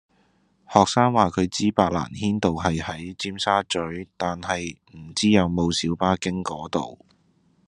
[0.67, 3.77] 學生話佢知白蘭軒道係喺尖沙咀，
[4.17, 7.05] 但係唔知有冇小巴經嗰度